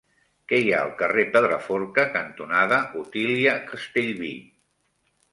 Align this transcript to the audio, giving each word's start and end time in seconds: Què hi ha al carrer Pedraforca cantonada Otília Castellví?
Què 0.51 0.59
hi 0.59 0.69
ha 0.75 0.77
al 0.83 0.93
carrer 1.01 1.25
Pedraforca 1.35 2.05
cantonada 2.15 2.79
Otília 3.01 3.53
Castellví? 3.67 4.33